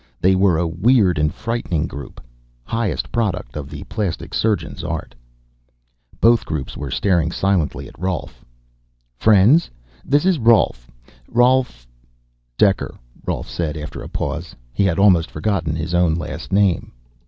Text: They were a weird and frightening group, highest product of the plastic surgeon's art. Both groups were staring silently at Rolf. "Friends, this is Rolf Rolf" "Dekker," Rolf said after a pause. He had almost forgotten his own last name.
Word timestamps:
They 0.19 0.33
were 0.33 0.57
a 0.57 0.65
weird 0.65 1.19
and 1.19 1.31
frightening 1.31 1.85
group, 1.85 2.19
highest 2.63 3.11
product 3.11 3.55
of 3.55 3.69
the 3.69 3.83
plastic 3.83 4.33
surgeon's 4.33 4.83
art. 4.83 5.13
Both 6.19 6.43
groups 6.43 6.75
were 6.75 6.89
staring 6.89 7.31
silently 7.31 7.87
at 7.87 7.99
Rolf. 7.99 8.43
"Friends, 9.15 9.69
this 10.03 10.25
is 10.25 10.39
Rolf 10.39 10.89
Rolf" 11.27 11.85
"Dekker," 12.59 12.97
Rolf 13.27 13.47
said 13.47 13.77
after 13.77 14.01
a 14.01 14.09
pause. 14.09 14.55
He 14.73 14.85
had 14.85 14.97
almost 14.97 15.29
forgotten 15.29 15.75
his 15.75 15.93
own 15.93 16.15
last 16.15 16.51
name. 16.51 16.93